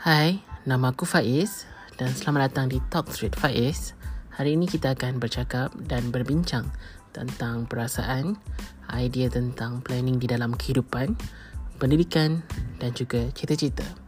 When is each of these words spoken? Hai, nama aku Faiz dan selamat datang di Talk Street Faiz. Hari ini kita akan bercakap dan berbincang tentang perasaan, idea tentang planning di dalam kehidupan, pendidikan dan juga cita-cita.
Hai, 0.00 0.40
nama 0.64 0.96
aku 0.96 1.04
Faiz 1.04 1.68
dan 2.00 2.16
selamat 2.16 2.48
datang 2.48 2.72
di 2.72 2.80
Talk 2.88 3.12
Street 3.12 3.36
Faiz. 3.36 3.92
Hari 4.32 4.56
ini 4.56 4.64
kita 4.64 4.96
akan 4.96 5.20
bercakap 5.20 5.76
dan 5.76 6.08
berbincang 6.08 6.72
tentang 7.12 7.68
perasaan, 7.68 8.40
idea 8.96 9.28
tentang 9.28 9.84
planning 9.84 10.16
di 10.16 10.24
dalam 10.24 10.56
kehidupan, 10.56 11.20
pendidikan 11.76 12.40
dan 12.80 12.96
juga 12.96 13.28
cita-cita. 13.36 13.99